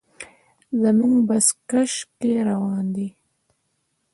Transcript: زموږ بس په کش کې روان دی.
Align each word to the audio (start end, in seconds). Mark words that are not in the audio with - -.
زموږ 0.81 1.15
بس 1.29 1.47
په 1.55 1.61
کش 1.69 1.93
کې 2.19 2.31
روان 2.49 2.85
دی. 2.95 3.07